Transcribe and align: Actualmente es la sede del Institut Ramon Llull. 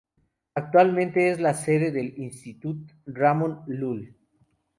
Actualmente 0.55 1.29
es 1.29 1.39
la 1.39 1.53
sede 1.53 1.91
del 1.91 2.15
Institut 2.17 2.91
Ramon 3.05 3.61
Llull. 3.67 4.17